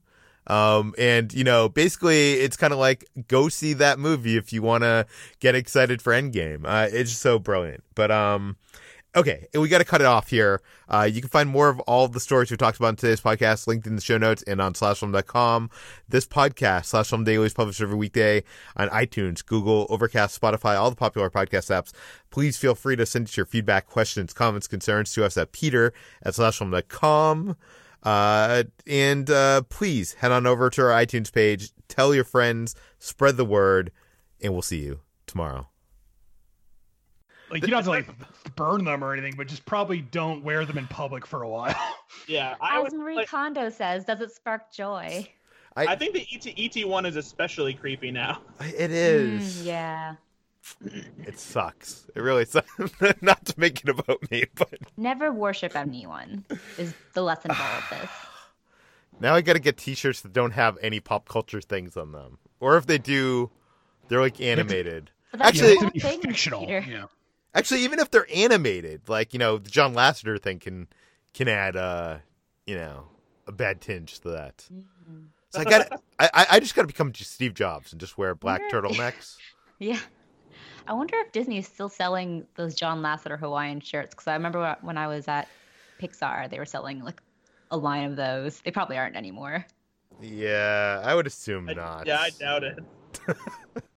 [0.48, 4.62] Um, and you know, basically, it's kind of like go see that movie if you
[4.62, 5.06] want to
[5.40, 6.62] get excited for Endgame.
[6.66, 7.84] Uh, it's so brilliant.
[7.96, 8.58] But um,
[9.16, 10.62] okay, we got to cut it off here.
[10.90, 13.68] Uh, you can find more of all the stories we talked about in today's podcast
[13.68, 15.70] linked in the show notes and on slashfilm.com.
[16.10, 18.44] This podcast, Slash Film Daily, is published every weekday
[18.76, 21.92] on iTunes, Google, Overcast, Spotify, all the popular podcast apps.
[22.30, 25.94] Please feel free to send us your feedback, questions, comments, concerns to us at peter
[26.24, 27.56] at slashfilm.com.
[28.04, 33.38] Uh, and uh, please head on over to our iTunes page, tell your friends, spread
[33.38, 33.92] the word,
[34.42, 35.68] and we'll see you tomorrow.
[37.52, 40.66] Like you don't have to like burn them or anything, but just probably don't wear
[40.66, 41.76] them in public for a while.
[42.28, 45.28] Yeah, I As was Marie like, Kondo says, does it spark joy?
[45.76, 48.42] I think the ET ET one is especially creepy now.
[48.60, 49.62] It is.
[49.62, 50.16] Mm, yeah.
[51.26, 52.08] It sucks.
[52.16, 52.70] It really sucks.
[53.22, 56.46] Not to make it about me, but Never worship anyone
[56.78, 58.10] is the lesson of all of this.
[59.20, 62.38] now I got to get T-shirts that don't have any pop culture things on them,
[62.60, 63.50] or if they do,
[64.08, 65.12] they're like animated.
[65.40, 66.66] Actually- the whole to be thing, fictional.
[66.68, 67.06] Yeah.
[67.54, 70.88] Actually, even if they're animated, like you know, the John Lasseter thing can
[71.34, 72.18] can add uh
[72.66, 73.06] you know
[73.48, 74.66] a bad tinge to that.
[75.50, 78.18] So I got I I- I just got to become just Steve Jobs and just
[78.18, 79.38] wear black turtlenecks.
[79.80, 79.98] Yeah.
[80.88, 84.76] I wonder if Disney is still selling those John Lasseter Hawaiian shirts because I remember
[84.82, 85.48] when I was at
[86.02, 87.22] Pixar, they were selling like
[87.70, 88.60] a line of those.
[88.62, 89.66] They probably aren't anymore.
[90.22, 92.08] Yeah, I would assume I- not.
[92.08, 92.80] yeah, I doubt it.